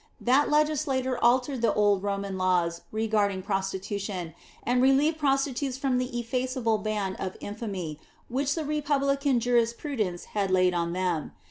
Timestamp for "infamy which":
7.39-8.55